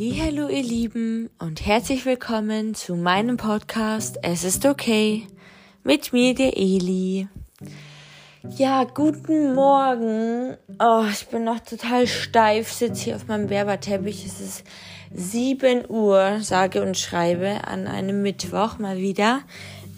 [0.00, 5.26] Hallo ihr Lieben und herzlich willkommen zu meinem Podcast Es ist okay
[5.82, 7.26] mit mir der Eli.
[8.56, 10.56] Ja, guten Morgen.
[10.78, 14.24] Oh, ich bin noch total steif, sitze hier auf meinem Werberteppich.
[14.24, 14.64] Es ist
[15.12, 19.40] 7 Uhr, sage und schreibe an einem Mittwoch mal wieder.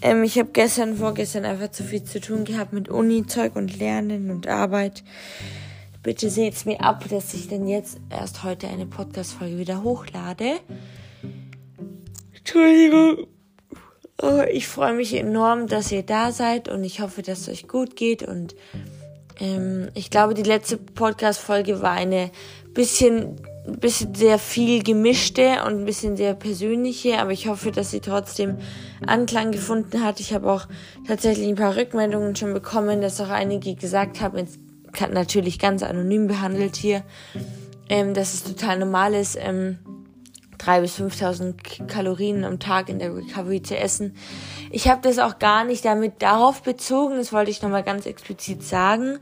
[0.01, 4.31] Ähm, ich habe gestern, vorgestern einfach zu viel zu tun gehabt mit Uni-Zeug und Lernen
[4.31, 5.03] und Arbeit.
[6.03, 10.59] Bitte seht's mir ab, dass ich denn jetzt erst heute eine Podcast-Folge wieder hochlade.
[12.33, 13.27] Entschuldigung.
[14.19, 17.67] Oh, ich freue mich enorm, dass ihr da seid und ich hoffe, dass es euch
[17.67, 18.23] gut geht.
[18.23, 18.55] Und
[19.39, 22.31] ähm, ich glaube, die letzte Podcast-Folge war eine
[22.73, 23.35] bisschen,
[23.67, 28.57] bisschen sehr viel gemischte und ein bisschen sehr persönliche, aber ich hoffe, dass sie trotzdem
[29.05, 30.19] Anklang gefunden hat.
[30.19, 30.67] Ich habe auch
[31.07, 34.47] tatsächlich ein paar Rückmeldungen schon bekommen, dass auch einige gesagt haben,
[35.11, 37.03] natürlich ganz anonym behandelt hier,
[37.89, 39.79] ähm, dass es total normal ist, ähm,
[40.57, 44.15] 3.000 bis 5.000 Kalorien am Tag in der Recovery zu essen.
[44.69, 48.63] Ich habe das auch gar nicht damit darauf bezogen, das wollte ich nochmal ganz explizit
[48.63, 49.19] sagen.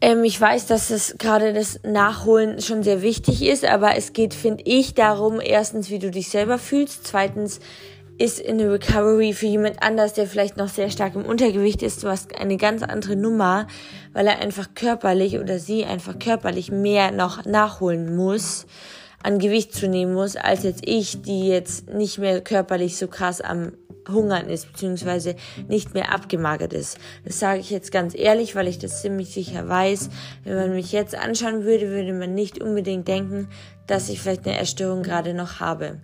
[0.00, 4.34] Ähm, ich weiß, dass es gerade das Nachholen schon sehr wichtig ist, aber es geht,
[4.34, 7.60] finde ich, darum, erstens, wie du dich selber fühlst, zweitens,
[8.20, 12.04] ist in der Recovery für jemand anders, der vielleicht noch sehr stark im Untergewicht ist,
[12.04, 13.66] was eine ganz andere Nummer,
[14.12, 18.66] weil er einfach körperlich oder sie einfach körperlich mehr noch nachholen muss,
[19.22, 23.72] an Gewicht zunehmen muss, als jetzt ich, die jetzt nicht mehr körperlich so krass am
[24.06, 25.34] Hungern ist, beziehungsweise
[25.68, 26.98] nicht mehr abgemagert ist.
[27.24, 30.10] Das sage ich jetzt ganz ehrlich, weil ich das ziemlich sicher weiß.
[30.44, 33.48] Wenn man mich jetzt anschauen würde, würde man nicht unbedingt denken,
[33.86, 36.00] dass ich vielleicht eine Erstörung gerade noch habe.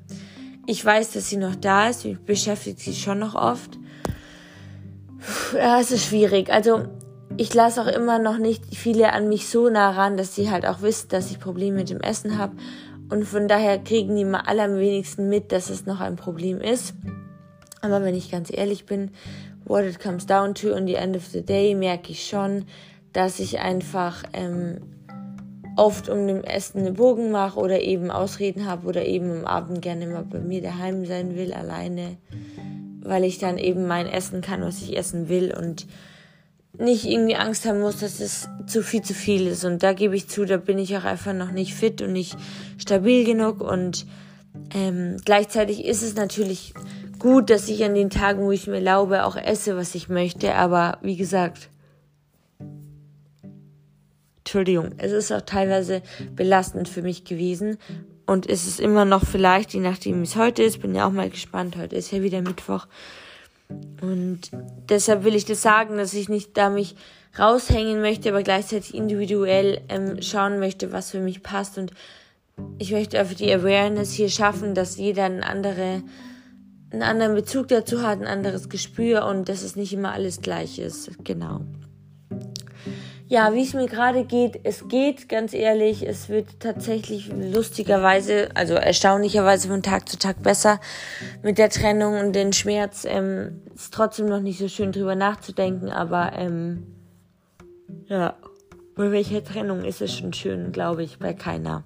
[0.67, 2.05] Ich weiß, dass sie noch da ist.
[2.05, 3.78] Ich beschäftige sie schon noch oft.
[5.55, 6.50] Ja, es ist schwierig.
[6.50, 6.86] Also,
[7.36, 10.67] ich lasse auch immer noch nicht viele an mich so nah ran, dass sie halt
[10.67, 12.56] auch wissen, dass ich Probleme mit dem Essen habe.
[13.09, 16.60] Und von daher kriegen die mal alle am wenigsten mit, dass es noch ein Problem
[16.60, 16.94] ist.
[17.81, 19.12] Aber wenn ich ganz ehrlich bin,
[19.65, 22.65] what it comes down to on the end of the day, merke ich schon,
[23.12, 24.81] dass ich einfach ähm,
[25.76, 29.82] oft um dem Essen einen Bogen mache oder eben Ausreden habe oder eben am Abend
[29.82, 32.16] gerne mal bei mir daheim sein will, alleine,
[33.03, 35.86] weil ich dann eben mein Essen kann, was ich essen will und
[36.78, 39.65] nicht irgendwie Angst haben muss, dass es zu viel zu viel ist.
[39.65, 42.36] Und da gebe ich zu, da bin ich auch einfach noch nicht fit und nicht
[42.78, 43.60] stabil genug.
[43.60, 44.06] Und
[44.75, 46.75] ähm, gleichzeitig ist es natürlich
[47.19, 50.54] gut, dass ich an den Tagen, wo ich mir erlaube, auch esse, was ich möchte.
[50.54, 51.70] Aber wie gesagt,
[54.47, 56.03] Entschuldigung, es ist auch teilweise
[56.37, 57.79] belastend für mich gewesen.
[58.27, 61.11] Und es ist immer noch vielleicht, je nachdem wie es heute ist, bin ja auch
[61.11, 61.77] mal gespannt.
[61.77, 62.87] Heute ist ja wieder Mittwoch.
[64.01, 64.43] Und
[64.89, 66.95] deshalb will ich das sagen, dass ich nicht da mich
[67.37, 71.77] raushängen möchte, aber gleichzeitig individuell ähm, schauen möchte, was für mich passt.
[71.77, 71.91] Und
[72.78, 76.05] ich möchte einfach die Awareness hier schaffen, dass jeder eine andere,
[76.93, 80.78] einen anderen Bezug dazu hat, ein anderes Gespür und dass es nicht immer alles gleich
[80.78, 81.11] ist.
[81.25, 81.63] Genau.
[83.28, 88.75] Ja, wie es mir gerade geht, es geht, ganz ehrlich, es wird tatsächlich lustigerweise, also
[88.75, 90.78] erstaunlicherweise von Tag zu Tag besser
[91.42, 93.04] mit der Trennung und den Schmerz.
[93.04, 96.86] Ähm, ist trotzdem noch nicht so schön drüber nachzudenken, aber ähm,
[98.06, 98.36] ja,
[98.94, 101.82] bei welcher Trennung ist es schon schön, glaube ich, bei keiner.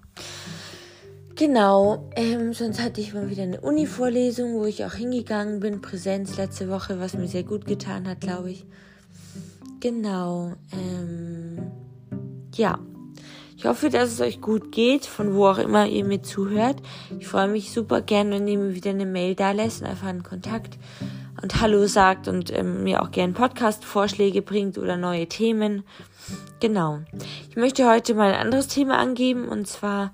[1.36, 6.36] Genau, ähm, sonst hatte ich mal wieder eine Uni-Vorlesung, wo ich auch hingegangen bin, Präsenz
[6.36, 8.66] letzte Woche, was mir sehr gut getan hat, glaube ich.
[9.80, 10.52] Genau.
[10.72, 11.70] Ähm,
[12.54, 12.78] ja.
[13.56, 16.76] Ich hoffe, dass es euch gut geht, von wo auch immer ihr mir zuhört.
[17.18, 20.06] Ich freue mich super gern, wenn ihr mir wieder eine Mail da lässt und einfach
[20.06, 20.78] einen Kontakt
[21.42, 25.84] und Hallo sagt und ähm, mir auch gern Podcast-Vorschläge bringt oder neue Themen.
[26.60, 27.00] Genau.
[27.50, 30.12] Ich möchte heute mal ein anderes Thema angeben und zwar,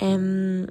[0.00, 0.68] ähm,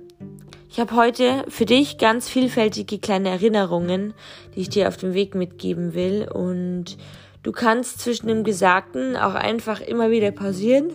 [0.69, 4.13] ich habe heute für dich ganz vielfältige kleine Erinnerungen,
[4.55, 6.97] die ich dir auf dem Weg mitgeben will und
[7.43, 10.93] Du kannst zwischen dem Gesagten auch einfach immer wieder pausieren.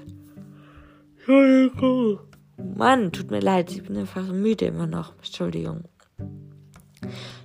[2.56, 5.14] Mann, tut mir leid, ich bin einfach müde immer noch.
[5.16, 5.84] Entschuldigung.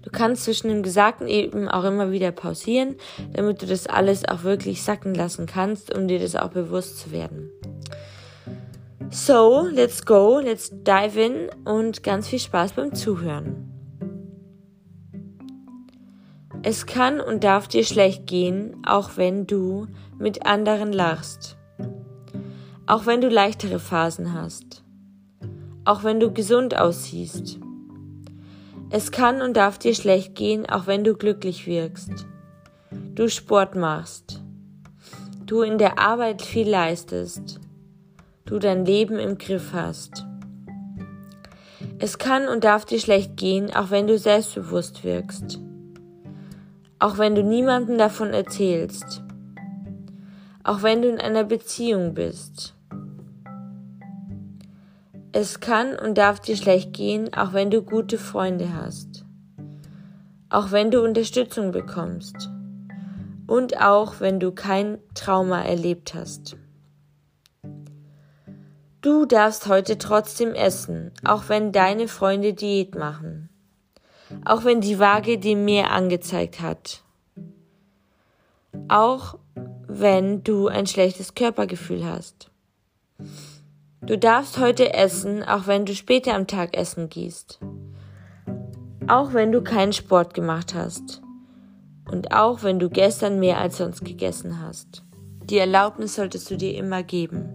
[0.03, 2.95] Du kannst zwischen dem Gesagten eben auch immer wieder pausieren,
[3.33, 7.11] damit du das alles auch wirklich sacken lassen kannst, um dir das auch bewusst zu
[7.11, 7.51] werden.
[9.09, 13.62] So, let's go, let's dive in und ganz viel Spaß beim Zuhören.
[16.65, 19.87] Es kann und darf dir schlecht gehen, auch wenn du
[20.17, 21.57] mit anderen lachst.
[22.85, 24.81] Auch wenn du leichtere Phasen hast.
[25.83, 27.59] Auch wenn du gesund aussiehst.
[28.89, 32.27] Es kann und darf dir schlecht gehen, auch wenn du glücklich wirkst.
[33.13, 34.41] Du Sport machst.
[35.45, 37.59] Du in der Arbeit viel leistest.
[38.45, 40.25] Du dein Leben im Griff hast.
[41.99, 45.59] Es kann und darf dir schlecht gehen, auch wenn du selbstbewusst wirkst.
[47.03, 49.21] Auch wenn du niemandem davon erzählst.
[50.63, 52.75] Auch wenn du in einer Beziehung bist.
[55.33, 59.25] Es kann und darf dir schlecht gehen, auch wenn du gute Freunde hast.
[60.47, 62.49] Auch wenn du Unterstützung bekommst.
[63.47, 66.55] Und auch wenn du kein Trauma erlebt hast.
[69.01, 73.49] Du darfst heute trotzdem essen, auch wenn deine Freunde Diät machen.
[74.45, 77.03] Auch wenn die Waage dir mehr angezeigt hat.
[78.87, 79.37] Auch
[79.87, 82.49] wenn du ein schlechtes Körpergefühl hast.
[84.01, 87.59] Du darfst heute essen, auch wenn du später am Tag essen gehst.
[89.07, 91.21] Auch wenn du keinen Sport gemacht hast.
[92.11, 95.03] Und auch wenn du gestern mehr als sonst gegessen hast.
[95.45, 97.49] Die Erlaubnis solltest du dir immer geben.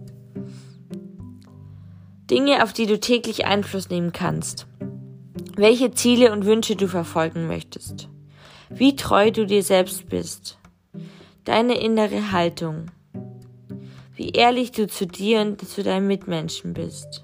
[2.29, 4.67] Dinge, auf die du täglich Einfluss nehmen kannst.
[5.59, 8.09] Welche Ziele und Wünsche du verfolgen möchtest.
[8.69, 10.57] Wie treu du dir selbst bist.
[11.43, 12.91] Deine innere Haltung
[14.19, 17.23] wie ehrlich du zu dir und zu deinen Mitmenschen bist,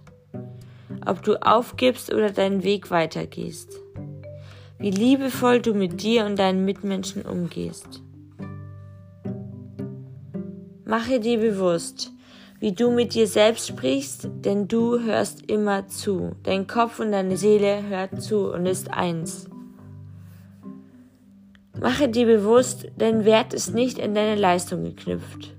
[1.06, 3.82] ob du aufgibst oder deinen Weg weitergehst,
[4.80, 8.02] wie liebevoll du mit dir und deinen Mitmenschen umgehst.
[10.86, 12.14] Mache dir bewusst,
[12.66, 16.32] wie du mit dir selbst sprichst, denn du hörst immer zu.
[16.42, 19.48] Dein Kopf und deine Seele hört zu und ist eins.
[21.80, 25.56] Mache dir bewusst, dein Wert ist nicht in deine Leistung geknüpft.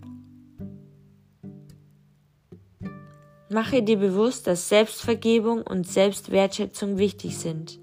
[3.51, 7.79] Mache dir bewusst, dass Selbstvergebung und Selbstwertschätzung wichtig sind.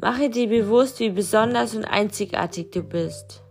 [0.00, 3.42] Mache dir bewusst, wie besonders und einzigartig du bist.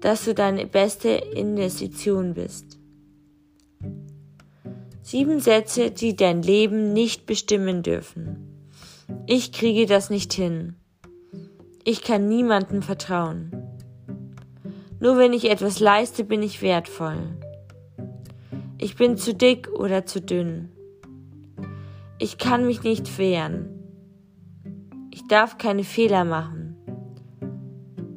[0.00, 2.78] Dass du deine beste Investition bist.
[5.02, 8.48] Sieben Sätze, die dein Leben nicht bestimmen dürfen.
[9.26, 10.76] Ich kriege das nicht hin.
[11.84, 13.50] Ich kann niemandem vertrauen.
[15.00, 17.16] Nur wenn ich etwas leiste, bin ich wertvoll.
[18.76, 20.70] Ich bin zu dick oder zu dünn.
[22.18, 23.68] Ich kann mich nicht wehren.
[25.10, 26.57] Ich darf keine Fehler machen.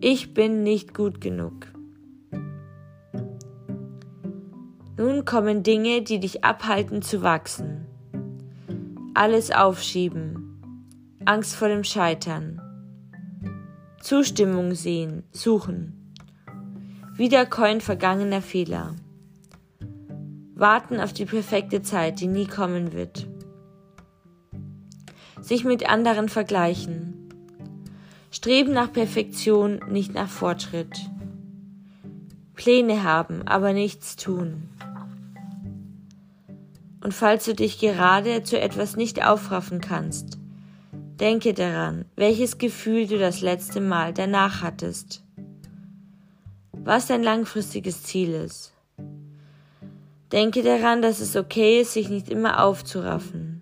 [0.04, 1.68] Ich bin nicht gut genug.
[4.98, 7.86] Nun kommen Dinge, die dich abhalten zu wachsen.
[9.14, 10.60] Alles aufschieben.
[11.26, 12.60] Angst vor dem Scheitern.
[14.02, 16.16] Zustimmung sehen, suchen.
[17.16, 18.96] Wiedercoin vergangener Fehler.
[20.56, 23.28] Warten auf die perfekte Zeit, die nie kommen wird.
[25.42, 27.21] Sich mit anderen vergleichen.
[28.42, 30.98] Streben nach Perfektion, nicht nach Fortschritt.
[32.56, 34.68] Pläne haben, aber nichts tun.
[37.04, 40.40] Und falls du dich gerade zu etwas nicht aufraffen kannst,
[41.20, 45.24] denke daran, welches Gefühl du das letzte Mal danach hattest
[46.84, 48.74] was dein langfristiges Ziel ist.
[50.32, 53.62] Denke daran, dass es okay ist, sich nicht immer aufzuraffen.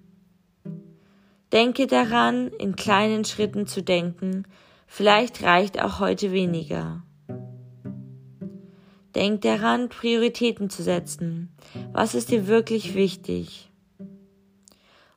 [1.51, 4.45] Denke daran, in kleinen Schritten zu denken,
[4.89, 7.03] vielleicht reicht auch heute weniger.
[9.15, 11.55] Denk daran, Prioritäten zu setzen.
[11.93, 13.71] Was ist dir wirklich wichtig?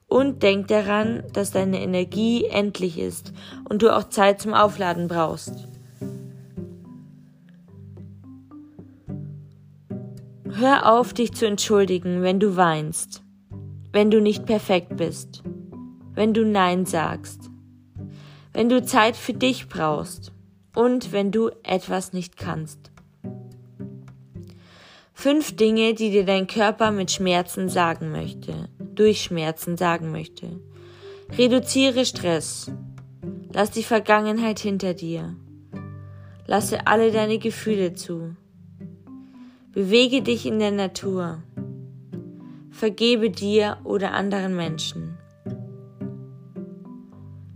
[0.06, 3.32] Und denk daran, dass deine Energie endlich ist
[3.68, 5.68] und du auch Zeit zum Aufladen brauchst.
[10.50, 13.22] Hör auf, dich zu entschuldigen, wenn du weinst,
[13.90, 15.42] wenn du nicht perfekt bist,
[16.14, 17.51] wenn du Nein sagst,
[18.52, 20.32] wenn du Zeit für dich brauchst
[20.74, 22.90] und wenn du etwas nicht kannst.
[25.14, 30.60] Fünf Dinge, die dir dein Körper mit Schmerzen sagen möchte, durch Schmerzen sagen möchte.
[31.38, 32.70] Reduziere Stress.
[33.52, 35.36] Lass die Vergangenheit hinter dir.
[36.46, 38.34] Lasse alle deine Gefühle zu.
[39.70, 41.42] Bewege dich in der Natur.
[42.70, 45.11] Vergebe dir oder anderen Menschen.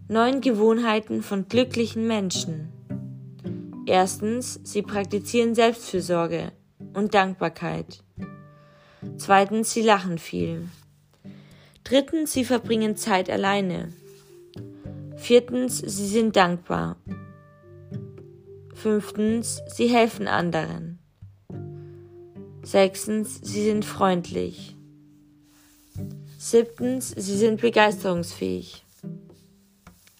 [0.08, 2.68] Neun Gewohnheiten von glücklichen Menschen.
[3.86, 6.52] Erstens, sie praktizieren Selbstfürsorge
[6.94, 8.04] und Dankbarkeit.
[9.16, 10.68] Zweitens, sie lachen viel.
[11.82, 13.92] Drittens, sie verbringen Zeit alleine.
[15.16, 16.98] Viertens, sie sind dankbar.
[18.74, 21.00] Fünftens, sie helfen anderen.
[22.62, 24.76] Sechstens, sie sind freundlich.
[26.38, 28.85] Siebtens, sie sind begeisterungsfähig.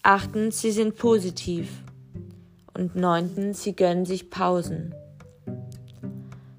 [0.09, 1.83] Achtens, sie sind positiv.
[2.73, 4.95] Und neuntens, sie gönnen sich Pausen.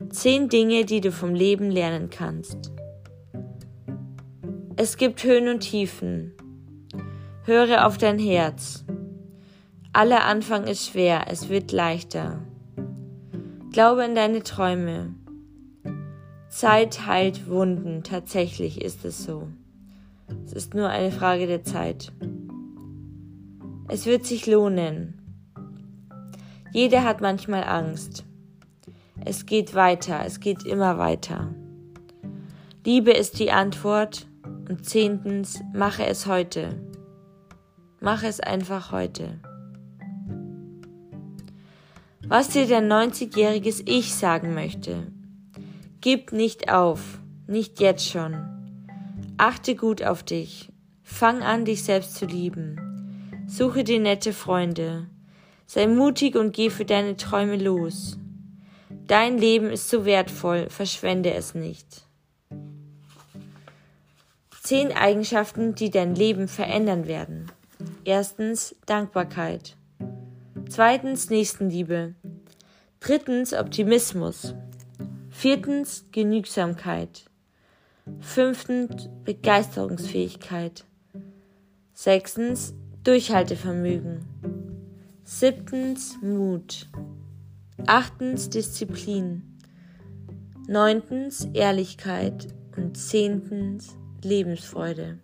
[0.10, 2.74] Zehn Dinge, die du vom Leben lernen kannst.
[4.76, 6.34] Es gibt Höhen und Tiefen.
[7.46, 8.84] Höre auf dein Herz.
[9.94, 12.42] Aller Anfang ist schwer, es wird leichter.
[13.72, 15.16] Glaube in deine Träume.
[16.50, 19.48] Zeit heilt Wunden, tatsächlich ist es so.
[20.46, 22.12] Es ist nur eine Frage der Zeit.
[23.90, 25.22] Es wird sich lohnen.
[26.74, 28.26] Jeder hat manchmal Angst.
[29.24, 31.54] Es geht weiter, es geht immer weiter.
[32.86, 34.28] Liebe ist die Antwort
[34.70, 36.70] und zehntens, mache es heute.
[38.02, 39.40] Mache es einfach heute.
[42.28, 45.08] Was dir dein 90-jähriges Ich sagen möchte.
[46.02, 48.36] Gib nicht auf, nicht jetzt schon.
[49.38, 50.74] Achte gut auf dich.
[51.04, 52.87] Fang an, dich selbst zu lieben.
[53.50, 55.08] Suche dir nette Freunde.
[55.66, 58.18] Sei mutig und geh für deine Träume los.
[59.08, 62.04] Dein Leben ist so wertvoll, verschwende es nicht.
[64.62, 67.50] Zehn Eigenschaften, die dein Leben verändern werden.
[68.04, 69.78] Erstens Dankbarkeit.
[70.68, 72.16] Zweitens Nächstenliebe.
[73.00, 74.56] Drittens Optimismus.
[75.30, 77.24] Viertens Genügsamkeit.
[78.20, 80.84] Fünftens Begeisterungsfähigkeit.
[81.94, 82.74] Sechstens
[83.08, 84.26] Durchhaltevermögen.
[85.24, 86.90] Siebtens Mut.
[87.86, 89.44] Achtens Disziplin.
[90.68, 92.50] Neuntens Ehrlichkeit.
[92.76, 95.20] Und zehntens Lebensfreude.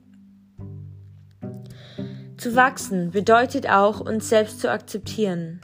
[2.37, 5.59] Zu wachsen bedeutet auch, uns selbst zu akzeptieren,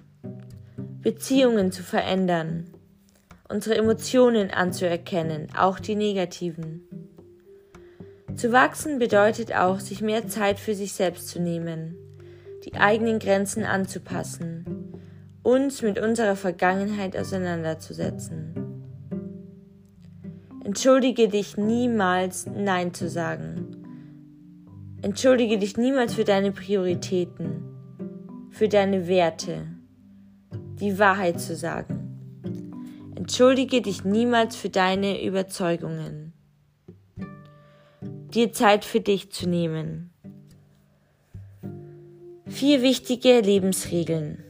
[1.02, 2.70] Beziehungen zu verändern,
[3.48, 6.82] unsere Emotionen anzuerkennen, auch die negativen.
[8.36, 11.96] Zu wachsen bedeutet auch, sich mehr Zeit für sich selbst zu nehmen,
[12.70, 14.94] die eigenen Grenzen anzupassen,
[15.42, 18.54] uns mit unserer Vergangenheit auseinanderzusetzen.
[20.64, 23.76] Entschuldige dich niemals Nein zu sagen.
[25.02, 27.64] Entschuldige dich niemals für deine Prioritäten,
[28.52, 29.66] für deine Werte,
[30.80, 32.06] die Wahrheit zu sagen.
[33.16, 36.34] Entschuldige dich niemals für deine Überzeugungen.
[38.02, 40.09] Dir Zeit für dich zu nehmen.
[42.50, 44.44] Vier wichtige Lebensregeln.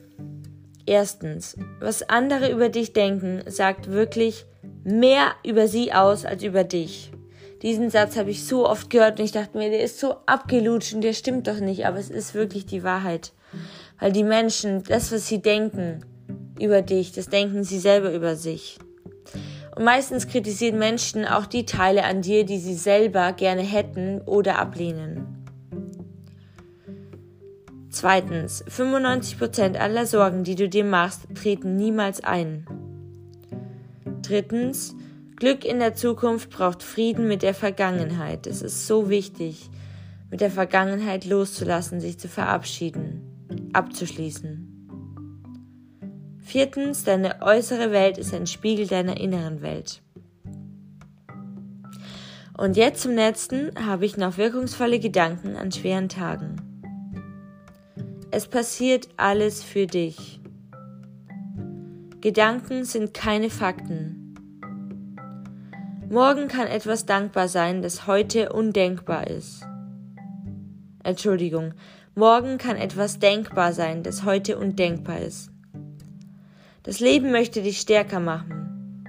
[0.86, 4.46] Erstens, was andere über dich denken, sagt wirklich
[4.84, 7.12] mehr über sie aus als über dich.
[7.62, 10.94] Diesen Satz habe ich so oft gehört und ich dachte mir, der ist so abgelutscht
[10.94, 13.34] und der stimmt doch nicht, aber es ist wirklich die Wahrheit.
[14.00, 16.06] Weil die Menschen, das, was sie denken
[16.58, 18.80] über dich, das denken sie selber über sich.
[19.76, 24.58] Und meistens kritisieren Menschen auch die Teile an dir, die sie selber gerne hätten oder
[24.58, 25.39] ablehnen.
[28.00, 32.66] Zweitens, 95% aller Sorgen, die du dir machst, treten niemals ein.
[34.22, 34.96] Drittens,
[35.36, 38.48] Glück in der Zukunft braucht Frieden mit der Vergangenheit.
[38.48, 39.70] Es ist so wichtig,
[40.32, 44.88] mit der Vergangenheit loszulassen, sich zu verabschieden, abzuschließen.
[46.40, 50.02] Viertens, deine äußere Welt ist ein Spiegel deiner inneren Welt.
[52.58, 56.69] Und jetzt zum letzten habe ich noch wirkungsvolle Gedanken an schweren Tagen.
[58.32, 60.40] Es passiert alles für dich.
[62.22, 64.36] Gedanken sind keine Fakten.
[66.12, 69.66] Morgen kann etwas dankbar sein, das heute undenkbar ist.
[71.04, 71.74] Entschuldigung,
[72.14, 75.50] morgen kann etwas denkbar sein, das heute undenkbar ist.
[76.84, 79.04] Das Leben möchte dich stärker machen.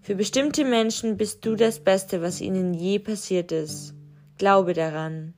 [0.00, 3.94] Für bestimmte Menschen bist du das Beste, was ihnen je passiert ist.
[4.38, 5.34] Glaube daran.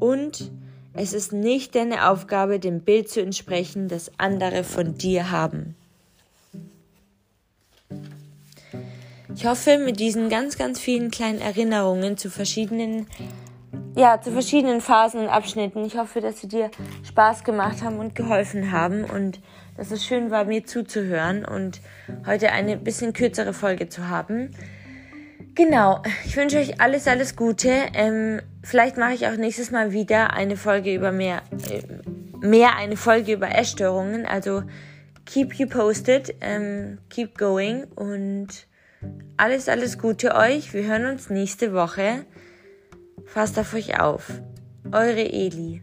[0.00, 0.50] Und
[0.94, 5.76] es ist nicht deine Aufgabe, dem Bild zu entsprechen, das andere von dir haben.
[9.34, 13.06] Ich hoffe, mit diesen ganz, ganz vielen kleinen Erinnerungen zu verschiedenen,
[13.96, 16.70] ja, zu verschiedenen Phasen und Abschnitten, ich hoffe, dass sie dir
[17.04, 19.40] Spaß gemacht haben und geholfen haben und
[19.76, 21.80] dass es schön war, mir zuzuhören und
[22.26, 24.54] heute eine bisschen kürzere Folge zu haben.
[25.54, 27.70] Genau, ich wünsche euch alles, alles Gute.
[27.94, 31.82] Ähm, vielleicht mache ich auch nächstes Mal wieder eine Folge über mehr, äh,
[32.46, 34.26] mehr eine Folge über Essstörungen.
[34.26, 34.62] Also
[35.26, 38.48] keep you posted, ähm, keep going und
[39.36, 40.72] alles, alles Gute euch.
[40.72, 42.24] Wir hören uns nächste Woche.
[43.26, 44.30] Fasst auf euch auf.
[44.92, 45.82] Eure Eli.